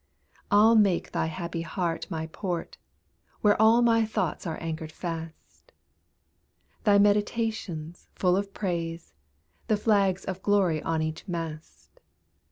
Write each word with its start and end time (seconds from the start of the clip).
I'll 0.49 0.73
make 0.75 1.11
thy 1.11 1.27
happy 1.27 1.61
heart 1.61 2.09
my 2.09 2.25
port, 2.25 2.79
Where 3.41 3.55
all 3.61 3.83
my 3.83 4.03
thoughts 4.03 4.47
are 4.47 4.57
anchored 4.59 4.91
fast; 4.91 5.73
Thy 6.85 6.97
meditations, 6.97 8.09
full 8.15 8.35
of 8.35 8.51
praise, 8.51 9.13
The 9.67 9.77
flags 9.77 10.25
of 10.25 10.41
glory 10.41 10.81
on 10.81 11.03
each 11.03 11.27
mast. 11.27 11.99